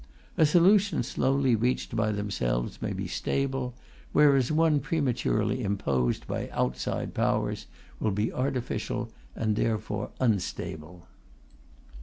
A 0.35 0.47
solution 0.47 1.03
slowly 1.03 1.55
reached 1.55 1.95
by 1.95 2.11
themselves 2.11 2.81
may 2.81 2.91
be 2.91 3.05
stable, 3.05 3.75
whereas 4.13 4.51
one 4.51 4.79
prematurely 4.79 5.61
imposed 5.61 6.25
by 6.25 6.49
outside 6.49 7.13
Powers 7.13 7.67
will 7.99 8.09
be 8.09 8.33
artificial 8.33 9.11
and 9.35 9.55
therefore 9.55 10.09
unstable. 10.19 11.07